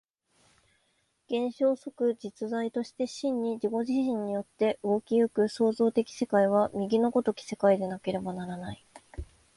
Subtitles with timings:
[1.29, 8.83] 現象即実在として真に自己自身によって動き行く創造的世界は、右の如き世界でなければならない。